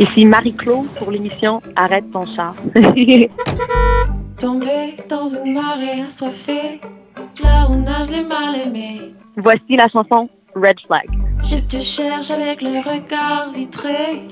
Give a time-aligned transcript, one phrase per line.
[0.00, 2.54] Ici Marie-Claude pour l'émission Arrête ton char.
[4.38, 6.80] Tomber dans une marée assoiffée,
[7.42, 9.12] là où nagent les mal aimés.
[9.36, 11.06] Voici la chanson Red Flag.
[11.42, 14.22] Je te cherche avec le regard vitré.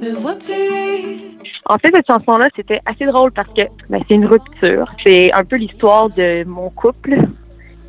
[0.00, 0.52] Me vois-tu?
[1.66, 4.86] En fait, cette chanson-là, c'était assez drôle parce que ben, c'est une rupture.
[5.04, 7.16] C'est un peu l'histoire de mon couple.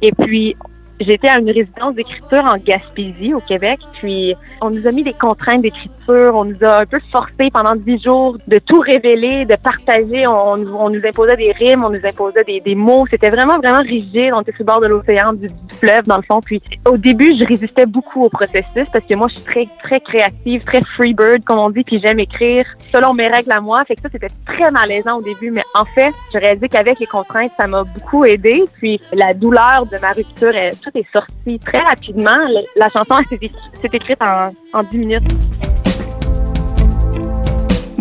[0.02, 0.56] Et puis,
[1.00, 5.14] J'étais à une résidence d'écriture en Gaspésie, au Québec, puis on nous a mis des
[5.14, 9.56] contraintes d'écriture, on nous a un peu forcé pendant dix jours de tout révéler, de
[9.56, 13.58] partager, on, on nous imposait des rimes, on nous imposait des, des mots, c'était vraiment,
[13.58, 16.42] vraiment rigide, on était sur le bord de l'océan, du, du, fleuve, dans le fond,
[16.42, 20.00] puis au début, je résistais beaucoup au processus, parce que moi, je suis très, très
[20.00, 23.96] créative, très freebird, comme on dit, puis j'aime écrire selon mes règles à moi, fait
[23.96, 27.52] que ça, c'était très malaisant au début, mais en fait, je réalisé qu'avec les contraintes,
[27.58, 31.80] ça m'a beaucoup aidé, puis la douleur de ma rupture, est tout est sorti très
[31.80, 32.32] rapidement.
[32.76, 35.65] La chanson s'est écrite en, en 10 minutes.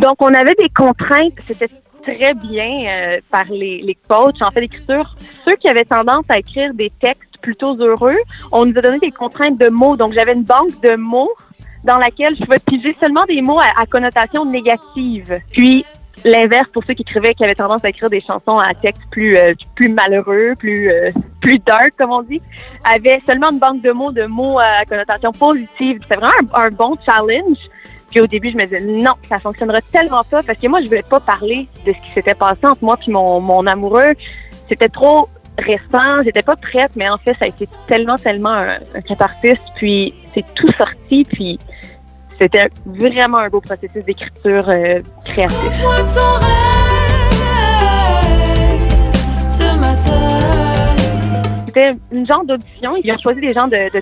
[0.04, 1.32] Donc, on avait des contraintes.
[1.48, 1.70] C'était
[2.02, 5.16] très bien euh, par les, coachs en fait d'écriture.
[5.46, 8.18] Ceux qui avaient tendance à écrire des textes plutôt heureux,
[8.52, 9.96] on nous a donné des contraintes de mots.
[9.96, 11.32] Donc, j'avais une banque de mots
[11.84, 15.40] dans laquelle je pouvais piger seulement des mots à, connotation négative.
[15.52, 15.86] Puis,
[16.22, 19.36] l'inverse pour ceux qui écrivaient, qui avaient tendance à écrire des chansons à texte plus
[19.36, 21.10] euh, plus malheureux, plus euh,
[21.66, 22.42] dark comme on dit,
[22.84, 26.00] avaient seulement une banque de mots de mots à connotation positive.
[26.02, 27.58] C'était vraiment un, bon challenge.
[28.14, 30.86] Puis au début, je me disais non, ça fonctionnera tellement pas parce que moi, je
[30.86, 34.12] voulais pas parler de ce qui s'était passé entre moi puis mon mon amoureux.
[34.68, 38.76] C'était trop récent, j'étais pas prête, mais en fait, ça a été tellement tellement un,
[38.94, 39.58] un catharsis.
[39.74, 41.58] Puis c'est tout sorti, puis
[42.40, 45.72] c'était vraiment un beau processus d'écriture euh, créative.
[51.66, 52.94] C'était une genre d'audition.
[53.02, 54.00] Ils ont choisi des gens de, de,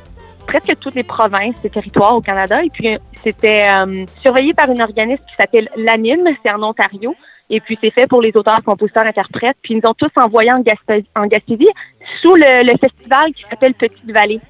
[0.52, 2.62] presque toutes les provinces et territoires au Canada.
[2.62, 7.14] Et puis, c'était euh, surveillé par une organisme qui s'appelle l'ANIM, c'est en Ontario.
[7.48, 9.56] Et puis, c'est fait pour les auteurs, compositeurs, interprètes.
[9.62, 10.62] Puis, ils nous ont tous envoyé en
[11.16, 11.68] en Gaspésie
[12.20, 14.40] sous le, le festival qui s'appelle Petite Vallée.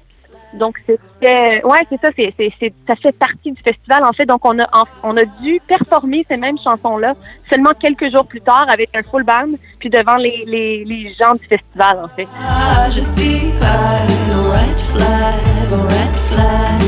[0.59, 4.45] Donc c'était ouais c'est ça c'est c'est ça fait partie du festival en fait donc
[4.45, 4.67] on a
[5.03, 7.15] on a dû performer ces mêmes chansons là
[7.49, 9.49] seulement quelques jours plus tard avec un full band
[9.79, 12.27] puis devant les les, les gens du festival en fait.
[12.39, 12.89] Ah,
[16.29, 16.83] flag.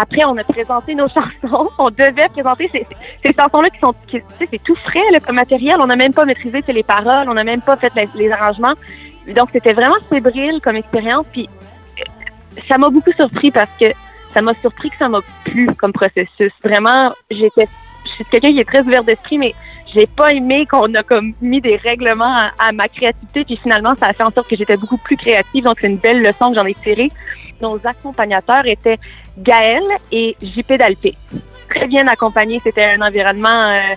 [0.00, 1.08] Après, on a présenté nos
[1.42, 1.68] chansons.
[1.78, 2.86] On devait présenter ces,
[3.24, 5.76] ces chansons-là qui sont, qui, tu sais, c'est tout frais là, comme matériel.
[5.80, 8.74] On n'a même pas maîtrisé les paroles, on n'a même pas fait les, les arrangements.
[9.34, 11.26] Donc, c'était vraiment fébrile comme expérience.
[11.32, 11.48] Puis,
[12.68, 13.86] ça m'a beaucoup surpris parce que
[14.34, 16.52] ça m'a surpris que ça m'a plu comme processus.
[16.62, 17.68] Vraiment, j'étais,
[18.04, 19.54] je suis quelqu'un qui est très ouvert d'esprit, mais
[19.94, 23.44] j'ai pas aimé qu'on a comme mis des règlements à, à, ma créativité.
[23.44, 25.64] Puis finalement, ça a fait en sorte que j'étais beaucoup plus créative.
[25.64, 27.10] Donc, c'est une belle leçon que j'en ai tirée.
[27.60, 28.98] Nos accompagnateurs étaient
[29.38, 31.14] Gaël et JP Dalpé.
[31.74, 32.60] Très bien accompagnés.
[32.62, 33.94] C'était un environnement euh,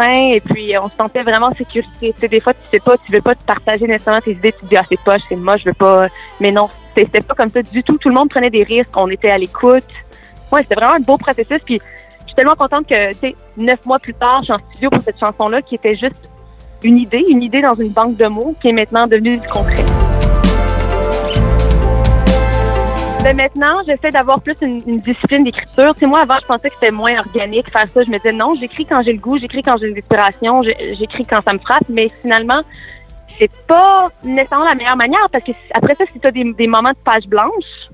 [0.00, 2.14] et puis on se sentait vraiment en sécurité.
[2.18, 4.60] Tu des fois, tu sais pas, tu veux pas te partager nécessairement tes idées, tu
[4.60, 6.08] te dis, ah, c'est pas, c'est moi, je veux pas.
[6.40, 7.98] Mais non, c'était pas comme ça du tout.
[7.98, 9.84] Tout le monde prenait des risques, on était à l'écoute.
[10.50, 11.60] Ouais, c'était vraiment un beau processus.
[11.64, 11.80] Puis
[12.20, 14.90] je suis tellement contente que, tu sais, neuf mois plus tard, je suis en studio
[14.90, 16.30] pour cette chanson-là qui était juste
[16.82, 19.84] une idée, une idée dans une banque de mots qui est maintenant devenue du concret.
[23.22, 25.94] Ben maintenant, j'essaie d'avoir plus une, une discipline d'écriture.
[25.94, 28.02] Tu sais, moi, avant, je pensais que c'était moins organique faire ça.
[28.02, 31.24] Je me disais non, j'écris quand j'ai le goût, j'écris quand j'ai une inspiration, j'écris
[31.24, 31.88] quand ça me frappe.
[31.88, 32.62] Mais finalement,
[33.38, 36.66] c'est pas nécessairement la meilleure manière parce que après ça, si tu as des, des
[36.66, 37.88] moments de page blanche,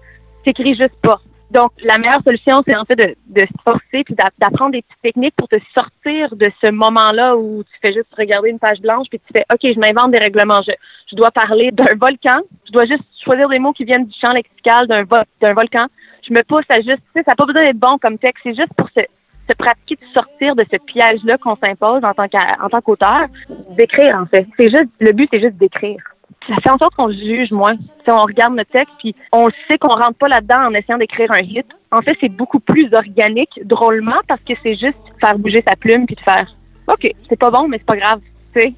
[0.45, 1.21] t'écris juste pas.
[1.51, 5.03] Donc, la meilleure solution, c'est en fait de, de se forcer puis d'apprendre des petites
[5.03, 9.07] techniques pour te sortir de ce moment-là où tu fais juste regarder une page blanche
[9.09, 10.61] puis tu fais, OK, je m'invente des règlements.
[10.63, 10.73] Je,
[11.11, 12.41] je dois parler d'un volcan.
[12.67, 15.87] Je dois juste choisir des mots qui viennent du champ lexical d'un d'un volcan.
[16.29, 18.43] Je me pousse à juste, tu sais, ça n'a pas besoin d'être bon comme texte.
[18.43, 19.01] C'est juste pour se,
[19.49, 23.27] se pratiquer de sortir de ce piège-là qu'on s'impose en tant qu'auteur,
[23.71, 24.47] d'écrire, en fait.
[24.59, 26.03] C'est juste, le but, c'est juste d'écrire
[26.49, 27.77] ça fait en sorte qu'on juge moins.
[27.77, 31.31] Si on regarde notre texte, puis on sait qu'on rentre pas là-dedans en essayant d'écrire
[31.31, 31.67] un hit.
[31.93, 36.07] En fait, c'est beaucoup plus organique, drôlement, parce que c'est juste faire bouger sa plume
[36.07, 36.49] puis de faire
[36.89, 38.21] OK, c'est pas bon, mais c'est pas grave.
[38.55, 38.73] Tu sais.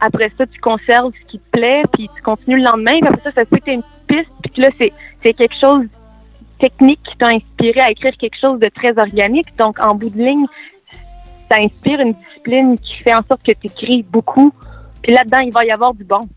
[0.00, 2.98] Après ça, tu conserves ce qui te plaît, puis tu continues le lendemain.
[3.00, 4.92] Puis après ça, ça peut être une piste, puis là, c'est,
[5.22, 5.86] c'est quelque chose
[6.60, 9.48] technique qui t'a inspiré à écrire quelque chose de très organique.
[9.58, 10.46] Donc, en bout de ligne,
[11.50, 14.52] ça inspire une discipline qui fait en sorte que tu écris beaucoup.
[15.02, 16.28] Puis là-dedans, il va y avoir du bon.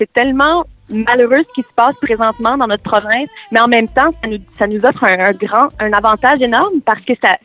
[0.00, 4.10] C'est tellement malheureux ce qui se passe présentement dans notre province, mais en même temps,
[4.58, 7.36] ça nous, offre un, grand, un avantage énorme parce que ça,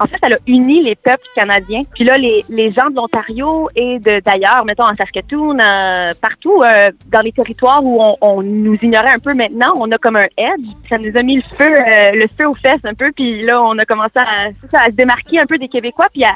[0.00, 1.82] en fait, ça a uni les peuples canadiens.
[1.94, 7.20] Puis là, les, gens de l'Ontario et d'ailleurs, mettons en Saskatoon, euh, partout euh, dans
[7.20, 10.66] les territoires où on, nous ignorait un peu maintenant, on a comme un edge.
[10.82, 13.12] Ça nous a mis le feu, euh, le feu aux fesses un peu.
[13.12, 14.50] Puis là, on a commencé à,
[14.90, 16.32] se démarquer un peu des Québécois, puis à,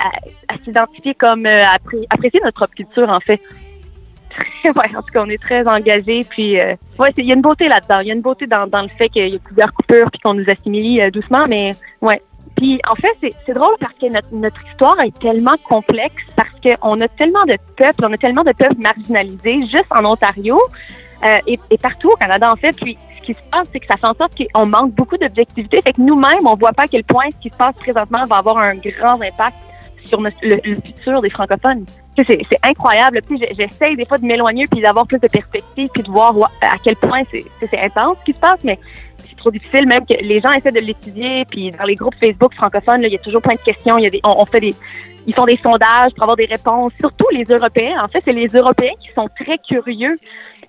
[0.49, 1.77] à s'identifier comme à
[2.11, 3.41] apprécier notre propre culture en fait.
[4.65, 6.25] ouais, en tout cas, on est très engagés.
[6.29, 8.01] Puis, euh, ouais, il y a une beauté là-dedans.
[8.01, 10.35] Il y a une beauté dans, le fait qu'il y a plusieurs coupures puis qu'on
[10.35, 12.23] nous assimile euh, doucement, mais ouais.
[12.57, 17.09] Puis, en fait, c'est drôle parce que notre, histoire est tellement complexe parce qu'on a
[17.09, 20.61] tellement de peuples, on a tellement de peuples marginalisés juste en Ontario
[21.25, 22.73] euh, et, partout au Canada, en fait.
[22.73, 25.81] Puis, ce qui se passe, c'est que ça fait en sorte qu'on manque beaucoup d'objectivité.
[25.83, 28.39] Fait que nous-mêmes, on voit pas à quel point ce qui se passe présentement va
[28.39, 29.57] avoir un grand impact
[30.09, 30.31] sur le,
[30.85, 31.85] futur des francophones.
[32.27, 33.21] C'est incroyable.
[33.57, 36.97] J'essaye des fois de m'éloigner puis d'avoir plus de perspective puis de voir à quel
[36.97, 38.79] point c'est intense ce qui se passe, mais
[39.19, 39.87] c'est trop difficile.
[39.87, 43.17] Même que les gens essaient de l'étudier puis dans les groupes Facebook francophones, il y
[43.17, 43.99] a toujours plein de questions.
[43.99, 44.75] Il y a des, on, fait des,
[45.27, 46.93] ils font des sondages pour avoir des réponses.
[46.99, 48.03] Surtout les Européens.
[48.03, 50.17] En fait, c'est les Européens qui sont très curieux.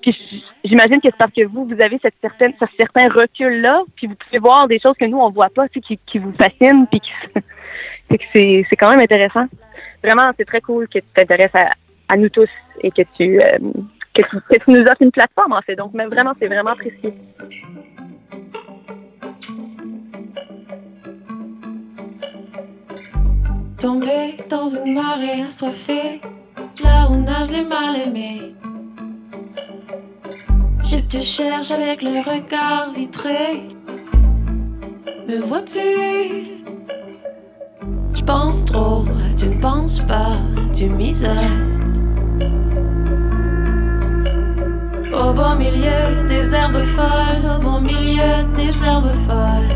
[0.01, 0.16] Puis
[0.63, 4.16] j'imagine que c'est parce que vous, vous avez cette certaine, ce certain recul-là, puis vous
[4.16, 7.12] pouvez voir des choses que nous, on voit pas, qui, qui vous fascinent, puis qui,
[8.34, 9.46] c'est, c'est quand même intéressant.
[10.04, 11.52] Vraiment, c'est très cool que tu t'intéresses
[12.08, 12.50] à, nous tous
[12.82, 13.58] et que tu, euh,
[14.14, 15.76] que tu, nous offres une plateforme, en fait.
[15.76, 17.14] Donc, mais vraiment, c'est vraiment précieux.
[23.80, 26.22] Tomber dans une marée assoiffée,
[26.84, 28.54] là où nage les mal aimés.
[30.84, 33.62] Je te cherche avec le regard vitré.
[35.28, 36.59] Me vois-tu?
[38.14, 39.06] Je pense trop,
[39.38, 40.38] tu ne penses pas,
[40.74, 41.34] tu misère.
[45.14, 49.76] Au bon milieu des herbes folles, au bon milieu des herbes folles.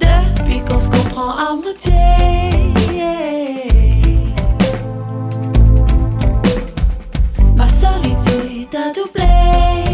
[0.00, 1.92] Depuis qu'on se comprend à moitié.
[7.56, 9.85] Ma solitude a doublé.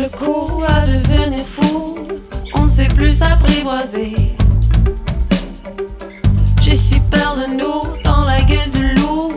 [0.00, 1.98] Le cou à devenir fou,
[2.54, 4.14] on ne sait plus s'apprivoiser.
[6.62, 9.32] J'ai si peur de nous dans la gueule du loup.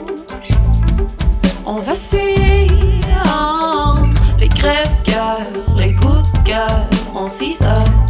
[1.66, 8.03] On va vacille entre les crèves-cœurs, les coups de cœur, on s'isole.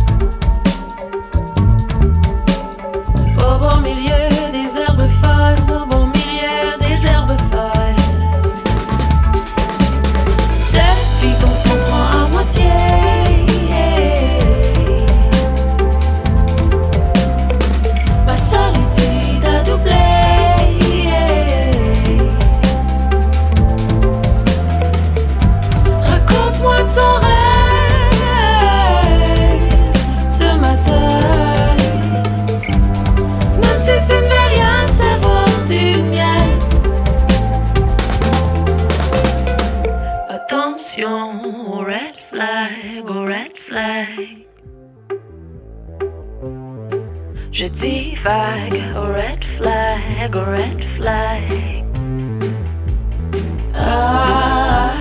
[47.54, 51.84] Je divague, oh red flag, oh red flag.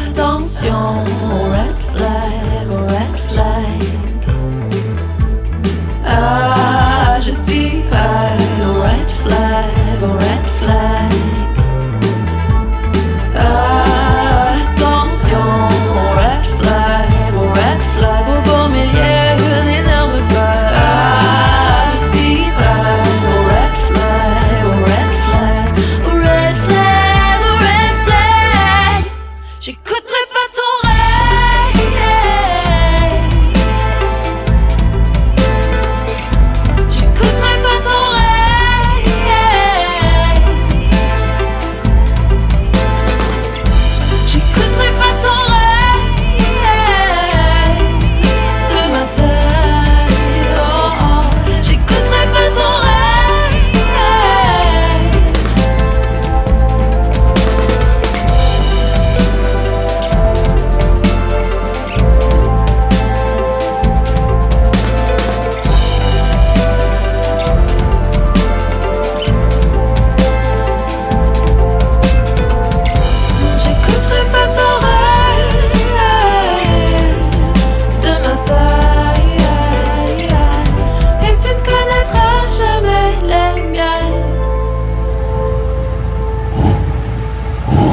[0.05, 3.81] Attention, oh red flag, oh red flag.
[6.05, 9.72] Ah, je divague, oh red flag,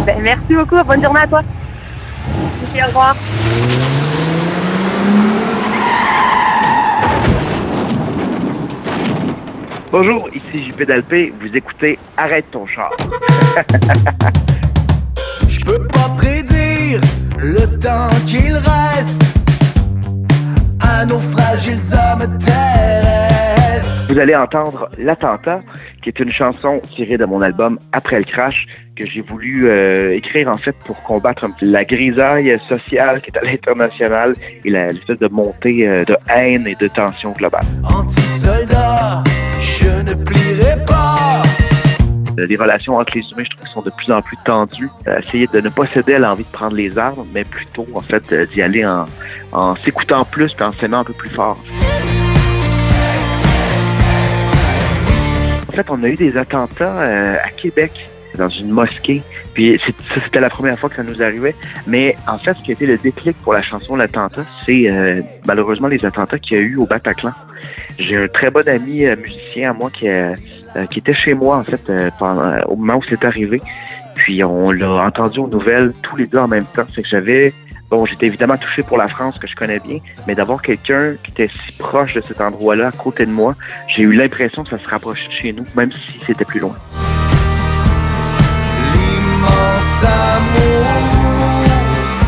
[0.09, 0.83] Ben, merci beaucoup.
[0.83, 1.41] Bonne journée à toi.
[2.61, 3.15] Merci, au revoir.
[9.91, 11.31] Bonjour, ici JP Dalpé.
[11.39, 12.89] Vous écoutez Arrête ton char.
[15.47, 17.01] Je peux pas prédire
[17.37, 19.21] le temps qu'il reste
[20.79, 23.48] à nos fragiles hommes terrestres.
[24.09, 25.62] Vous allez entendre L'Attentat,
[26.01, 30.13] qui est une chanson tirée de mon album Après le crash, que j'ai voulu euh,
[30.15, 35.27] écrire en fait pour combattre la grisaille sociale qui est à l'international et la- de
[35.27, 37.63] montée euh, de haine et de tension globale.
[37.83, 39.24] Anti-soldat,
[39.62, 41.41] je ne plierai pas.
[42.39, 44.89] Euh, Les relations entre les humains, je trouve, sont de plus en plus tendues.
[45.19, 48.33] Essayer de ne pas céder à l'envie de prendre les armes, mais plutôt, en fait,
[48.53, 49.05] d'y aller en,
[49.51, 51.57] en s'écoutant plus et en s'aimant un peu plus fort.
[55.69, 57.91] En fait, on a eu des attentats euh, à Québec,
[58.35, 59.21] dans une mosquée.
[59.53, 61.53] Puis ça, c'était la première fois que ça nous arrivait.
[61.85, 65.21] Mais en fait, ce qui a été le déclic pour la chanson L'attentat, c'est euh,
[65.45, 67.33] malheureusement les attentats qu'il y a eu au Bataclan.
[67.99, 70.33] J'ai un très bon ami euh, musicien à moi qui, euh,
[70.75, 73.61] euh, qui était chez moi, en fait, euh, pendant, au moment où c'est arrivé.
[74.15, 76.85] Puis on l'a entendu aux nouvelles tous les deux en même temps.
[76.95, 77.53] C'est que j'avais
[77.89, 81.31] Bon, j'étais évidemment touché pour la France que je connais bien, mais d'avoir quelqu'un qui
[81.31, 83.55] était si proche de cet endroit-là à côté de moi,
[83.88, 86.75] j'ai eu l'impression que ça se rapprochait de chez nous, même si c'était plus loin.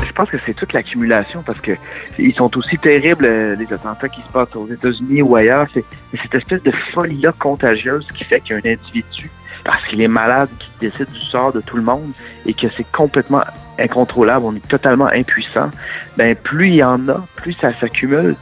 [0.03, 1.73] Je pense que c'est toute l'accumulation parce que
[2.17, 5.67] ils sont aussi terribles euh, les attentats qui se passent aux États-Unis ou ailleurs.
[5.73, 5.85] C'est
[6.23, 9.29] cette espèce de folie-là contagieuse qui fait qu'il y a un individu
[9.63, 12.11] parce qu'il est malade qui décide du sort de tout le monde
[12.45, 13.43] et que c'est complètement
[13.79, 15.71] incontrôlable, on est totalement impuissant.
[16.17, 18.35] Ben plus il y en a, plus ça s'accumule,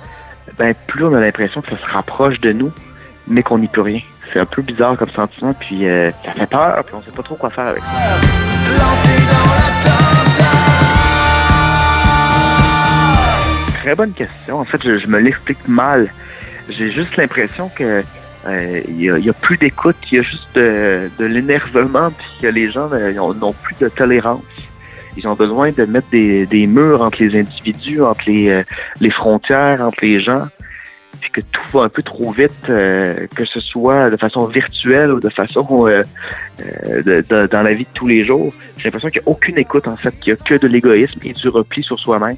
[0.58, 2.72] ben plus on a l'impression que ça se rapproche de nous,
[3.28, 4.02] mais qu'on n'y peut rien.
[4.32, 7.24] C'est un peu bizarre comme sentiment, puis euh, ça fait peur, puis on sait pas
[7.24, 7.90] trop quoi faire avec ça.
[13.82, 14.60] Très bonne question.
[14.60, 16.10] En fait, je, me l'explique mal.
[16.70, 18.04] J'ai juste l'impression que
[18.50, 22.48] a, il y a plus d'écoute, il y a juste de, de l'énervement, puis que
[22.48, 24.44] les gens euh, n'ont plus de tolérance.
[25.18, 30.00] Ils ont besoin de mettre des, murs entre les individus, entre les, euh, frontières, entre
[30.02, 30.48] les gens,
[31.20, 35.12] puis que tout va un peu trop vite, euh, que ce soit de façon virtuelle
[35.12, 36.04] ou de façon euh,
[36.62, 38.54] euh, dans la vie de tous les jours.
[38.78, 41.20] J'ai l'impression qu'il n'y a aucune écoute, en fait, qu'il n'y a que de l'égoïsme
[41.24, 42.38] et du repli sur soi-même.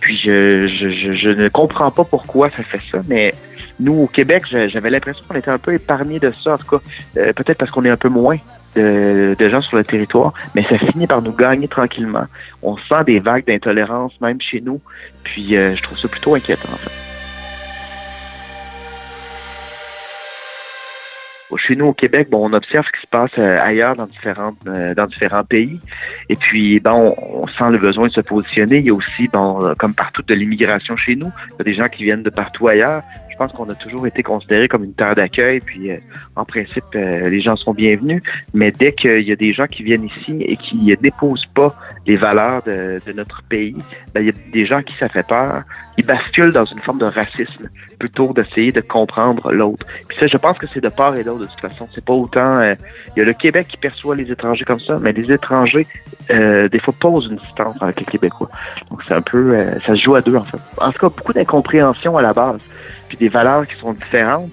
[0.00, 3.34] Puis je ne comprends pas pourquoi ça fait ça, mais
[3.80, 6.54] nous, au Québec, j'avais l'impression qu'on était un peu épargné de ça.
[6.54, 6.80] En tout cas,
[7.16, 8.38] Euh, peut-être parce qu'on est un peu moins
[8.76, 12.26] de, gens sur le territoire, mais ça finit par nous gagner tranquillement.
[12.62, 14.80] On sent des vagues d'intolérance, même chez nous.
[15.24, 16.90] Puis euh, je trouve ça plutôt inquiétant, en fait.
[21.66, 24.54] Chez nous au Québec, bon, on observe ce qui se passe euh, ailleurs dans différents
[24.96, 25.80] dans différents pays.
[26.28, 28.78] Et puis, bon, on sent le besoin de se positionner.
[28.78, 31.30] Il y a aussi, bon, comme partout, de l'immigration chez nous.
[31.48, 33.02] Il y a des gens qui viennent de partout ailleurs.
[33.40, 35.60] Pense qu'on a toujours été considéré comme une terre d'accueil.
[35.60, 35.96] Puis, euh,
[36.36, 38.22] en principe, euh, les gens sont bienvenus.
[38.52, 41.74] Mais dès qu'il y a des gens qui viennent ici et qui n'épousent pas
[42.06, 43.76] les valeurs de, notre pays,
[44.14, 45.62] ben, il y a des gens qui ça fait peur.
[45.96, 49.86] Ils basculent dans une forme de racisme plutôt d'essayer de comprendre l'autre.
[50.06, 51.88] Puis ça, je pense que c'est de part et d'autre de toute façon.
[51.94, 52.58] C'est pas autant.
[52.58, 52.74] euh,
[53.16, 55.86] il y a le Québec qui perçoit les étrangers comme ça, mais les étrangers,
[56.28, 58.50] des fois, posent une distance avec les Québécois.
[58.90, 59.56] Donc c'est un peu,
[59.86, 60.58] ça se joue à deux en fait.
[60.76, 62.60] En tout cas, beaucoup d'incompréhension à la base,
[63.10, 64.52] puis des valeurs qui sont différentes.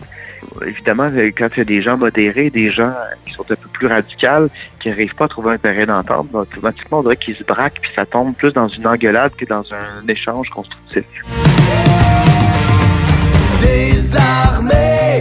[0.65, 2.91] Évidemment, euh, quand il y a des gens modérés, des gens
[3.25, 4.49] qui sont un peu plus radicales,
[4.79, 7.79] qui n'arrivent pas à trouver un terrain d'entente, ben, automatiquement, on dirait qu'ils se braquent,
[7.79, 11.03] puis ça tombe plus dans une engueulade que dans un échange constructif.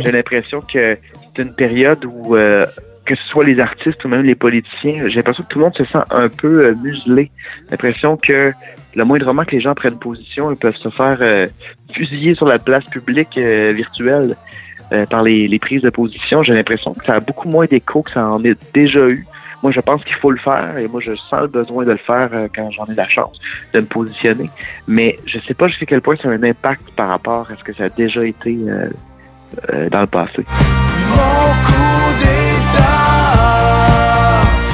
[0.05, 0.97] J'ai l'impression que
[1.35, 2.65] c'est une période où, euh,
[3.07, 5.77] que ce soit les artistes ou même les politiciens, j'ai l'impression que tout le monde
[5.77, 7.31] se sent un peu euh, muselé.
[7.71, 8.53] L'impression que
[8.97, 11.47] le moindrement que les gens prennent position, ils peuvent se faire euh,
[11.93, 14.37] fusiller sur la place publique euh, virtuelle
[14.93, 16.43] euh, par les, prises de position.
[16.43, 19.27] J'ai l'impression que ça a beaucoup moins d'écho que ça en a déjà eu.
[19.63, 21.97] Moi, je pense qu'il faut le faire et moi, je sens le besoin de le
[21.99, 23.39] faire quand j'en ai la chance
[23.75, 24.51] de me positionner.
[24.89, 27.65] Mais je sais pas jusqu'à quel point ça a un impact par rapport à ce
[27.65, 28.57] que ça a déjà été
[29.73, 30.45] euh, euh, dans le passé.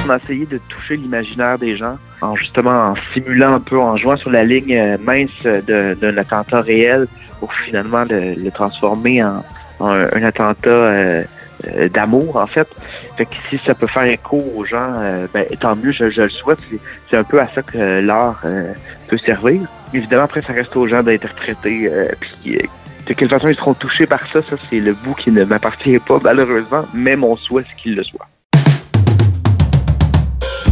[0.05, 3.97] On a essayé de toucher l'imaginaire des gens en justement en simulant un peu, en
[3.97, 7.07] jouant sur la ligne euh, mince de- d'un attentat réel
[7.41, 9.43] pour finalement le, transformer en,
[9.81, 11.23] un, attentat euh,
[11.69, 12.69] euh, d'amour en fait.
[13.17, 16.29] Fait que si ça peut faire écho aux gens, euh, ben, tant mieux, je, le
[16.29, 16.59] souhaite.
[16.71, 18.73] C'est- un peu à ça que euh, l'art euh,
[19.09, 19.61] peut servir.
[19.93, 21.89] Évidemment, après, ça reste aux gens d'interpréter.
[21.93, 22.63] euh, puis, euh,
[23.07, 25.99] de quelle façon ils seront touchés par ça, ça c'est le bout qui ne m'appartient
[25.99, 28.29] pas malheureusement, mais mon souhait c'est qu'ils le soient.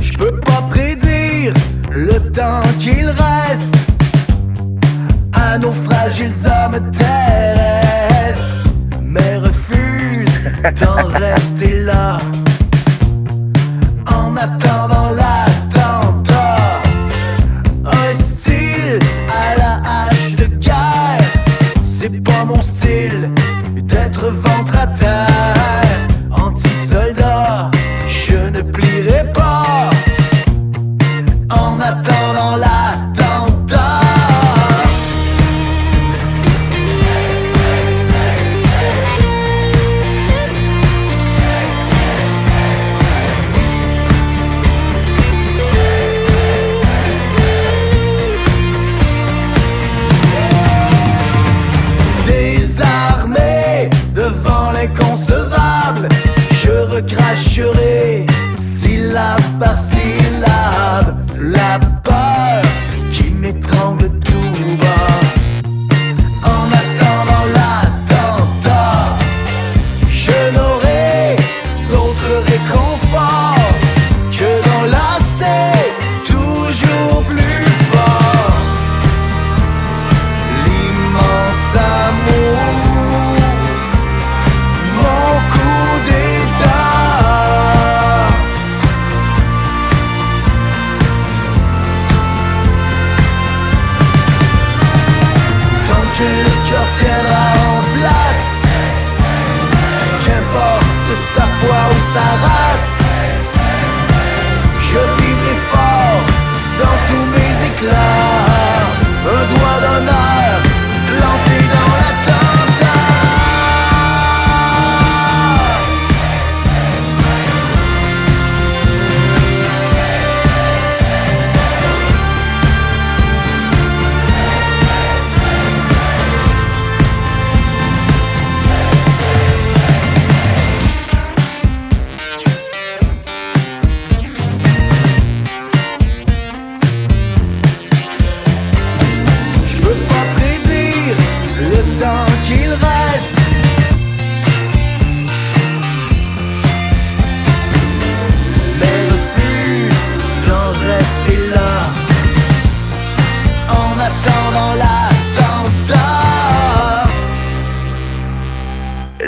[0.01, 1.55] Je peux pas prédire
[1.91, 3.75] le temps qu'il reste.
[5.33, 8.69] À nos fragiles hommes terrestres,
[9.03, 10.29] mais refuse
[10.81, 12.19] d'en rester là.
[14.07, 14.80] En attendant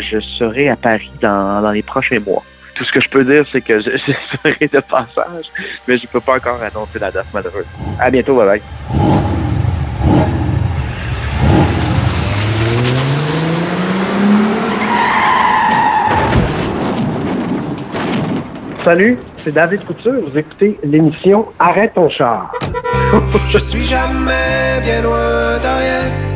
[0.01, 2.43] Je serai à Paris dans, dans les prochains mois.
[2.75, 5.47] Tout ce que je peux dire, c'est que je, je serai de passage,
[5.87, 7.67] mais je peux pas encore annoncer la date malheureuse.
[7.99, 8.63] À bientôt, bye bye.
[18.85, 20.21] Salut, c'est David Couture.
[20.29, 22.53] Vous écoutez l'émission Arrête ton char.
[23.49, 26.32] Je suis jamais bien loin de rien.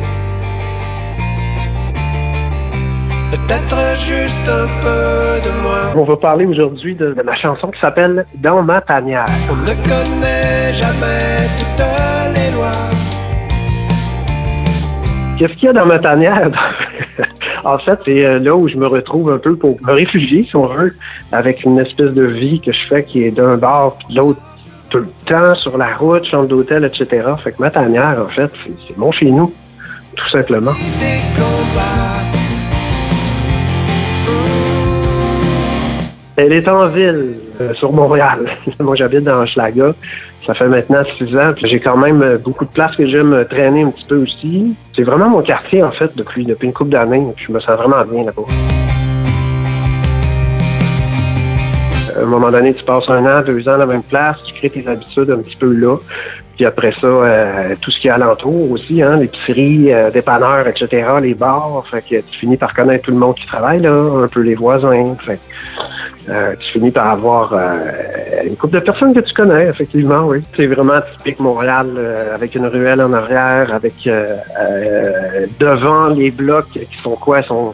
[3.29, 5.91] Peut-être juste un peu de moi.
[5.97, 9.25] On va parler aujourd'hui de, de ma chanson qui s'appelle Dans ma tanière.
[9.51, 11.85] On ne connaît jamais toutes
[12.35, 12.71] les lois.
[15.37, 16.49] Qu'est-ce qu'il y a dans ma tanière?
[17.65, 20.55] en fait, c'est euh, là où je me retrouve un peu pour me réfugier, si
[20.55, 20.95] on veut,
[21.33, 24.39] avec une espèce de vie que je fais qui est d'un bord puis de l'autre
[24.89, 27.27] tout le temps, sur la route, chambre d'hôtel, etc.
[27.43, 29.53] Fait que ma tanière, en fait, c'est c'est mon chez nous,
[30.15, 30.71] tout simplement.
[30.71, 32.36] Des combats.
[36.39, 38.45] Elle est en ville, euh, sur Montréal.
[38.79, 39.95] Moi, j'habite dans Schlaga.
[40.45, 41.51] Ça fait maintenant six ans.
[41.63, 44.75] J'ai quand même euh, beaucoup de places que j'aime euh, traîner un petit peu aussi.
[44.95, 47.25] C'est vraiment mon quartier, en fait, depuis, depuis une couple d'années.
[47.37, 48.43] Je me sens vraiment bien là-bas.
[52.15, 54.53] À un moment donné, tu passes un an, deux ans à la même place, tu
[54.53, 55.97] crées tes habitudes un petit peu là.
[56.57, 57.07] Puis après ça,
[57.79, 61.83] tout ce qui est alentour aussi, hein, l'épicerie, euh, dépanneurs, etc., les bars.
[61.91, 64.55] Fait que tu finis par connaître tout le monde qui travaille là, un peu les
[64.55, 65.15] voisins.
[66.29, 67.73] Euh, tu finis par avoir euh,
[68.45, 70.41] une couple de personnes que tu connais, effectivement, oui.
[70.55, 74.27] C'est vraiment typique Montréal, euh, avec une ruelle en arrière, avec euh,
[74.59, 77.43] euh, devant les blocs qui sont quoi?
[77.43, 77.73] Sont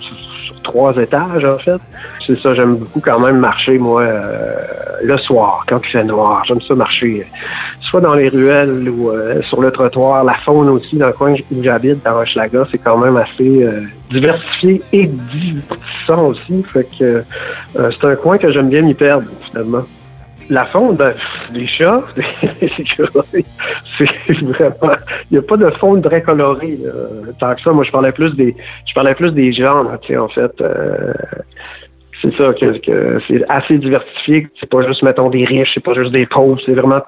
[0.63, 1.79] trois étages, en fait.
[2.25, 4.55] C'est ça, j'aime beaucoup quand même marcher, moi, euh,
[5.03, 6.43] le soir, quand il fait noir.
[6.47, 7.35] J'aime ça marcher, euh,
[7.81, 10.23] soit dans les ruelles ou euh, sur le trottoir.
[10.23, 13.81] La faune aussi, dans le coin où j'habite, dans Hochelaga, c'est quand même assez euh,
[14.09, 16.63] diversifié et divertissant aussi.
[16.71, 17.23] Fait que
[17.75, 19.83] euh, c'est un coin que j'aime bien m'y perdre, finalement.
[20.49, 21.13] La faune, ben,
[21.51, 22.03] des chats,
[23.97, 24.95] c'est vraiment.
[25.31, 26.77] Il n'y a pas de faune très colorée.
[26.83, 26.91] là.
[27.39, 28.55] Tant que ça, moi je parlais plus des.
[28.85, 29.67] Je parlais plus des sais,
[30.17, 30.51] en fait.
[30.61, 31.13] euh,
[32.21, 34.47] c'est ça, que, que c'est assez diversifié.
[34.59, 37.01] C'est pas juste, mettons, des riches, c'est pas juste des pauvres, c'est vraiment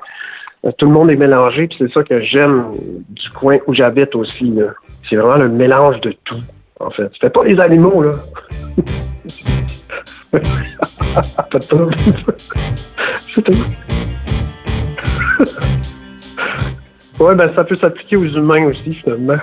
[0.78, 2.72] Tout le monde est mélangé, puis c'est ça que j'aime
[3.10, 4.54] du coin où j'habite aussi.
[5.10, 6.40] C'est vraiment le mélange de tout,
[6.80, 7.10] en fait.
[7.14, 8.12] C'était pas les animaux, là.
[11.50, 11.96] pas de trouble.
[13.36, 13.52] C'est tout.
[17.20, 19.38] ouais, ben ça peut s'appliquer aux humains aussi, finalement.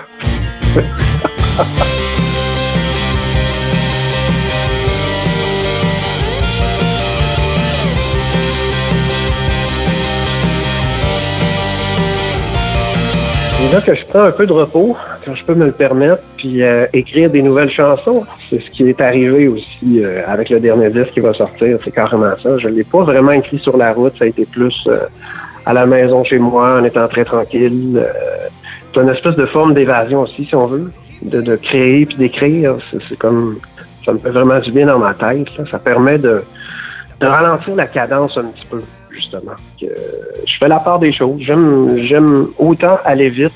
[13.55, 16.21] C'est là que je prends un peu de repos quand je peux me le permettre,
[16.37, 18.25] puis euh, écrire des nouvelles chansons.
[18.49, 21.77] C'est ce qui est arrivé aussi euh, avec le dernier disque qui va sortir.
[21.83, 22.55] C'est carrément ça.
[22.57, 24.13] Je ne l'ai pas vraiment écrit sur la route.
[24.17, 24.97] Ça a été plus euh,
[25.65, 28.03] à la maison chez moi, en étant très tranquille.
[28.93, 32.75] C'est une espèce de forme d'évasion aussi, si on veut, de, créer puis d'écrire.
[32.91, 33.57] C'est, comme
[34.05, 35.47] ça me fait vraiment du bien dans ma tête.
[35.71, 36.43] Ça permet de,
[37.21, 39.53] ralentir la cadence un petit peu, justement.
[39.79, 41.39] Je fais la part des choses.
[41.39, 43.53] J'aime, j'aime autant aller vite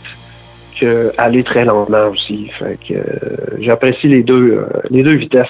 [0.79, 2.49] que aller très lentement aussi.
[2.59, 5.47] Fait que euh, j'apprécie les deux, euh, les deux vitesses.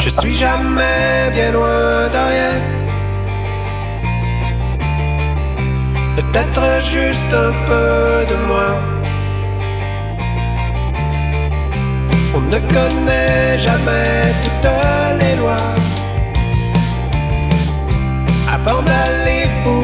[0.00, 2.54] Je suis jamais bien loin de rien.
[6.16, 8.70] Peut-être juste un peu de moi.
[12.34, 14.70] On ne connaît jamais toutes
[15.20, 15.74] les lois.
[18.50, 19.81] Avant d'aller beaucoup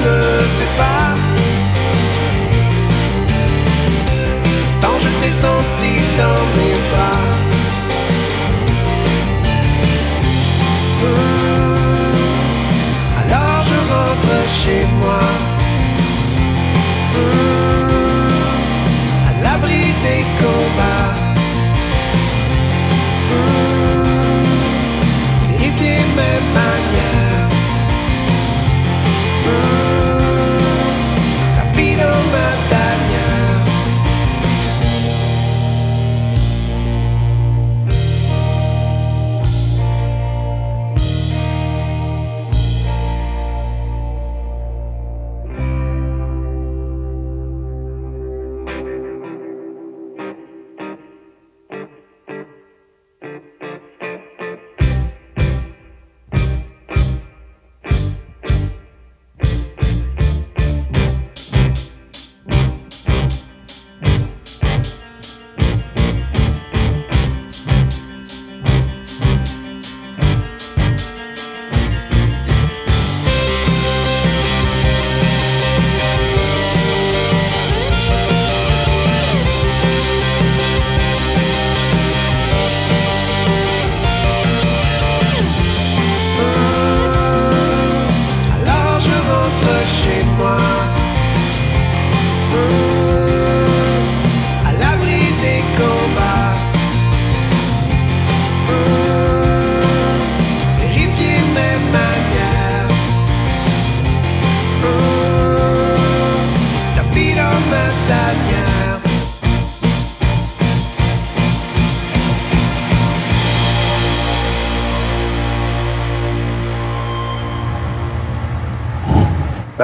[0.00, 1.29] ne sais pas.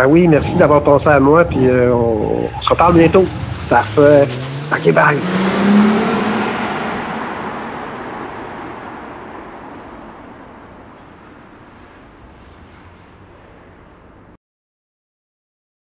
[0.07, 3.27] Ben oui, merci d'avoir pensé à moi, puis euh, on, se reparle bientôt.
[3.69, 4.29] Parfait.
[4.71, 5.56] OK, bye.